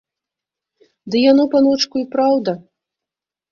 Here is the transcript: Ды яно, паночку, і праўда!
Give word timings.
Ды 1.09 1.15
яно, 1.31 1.43
паночку, 1.53 1.95
і 2.03 2.09
праўда! 2.17 2.51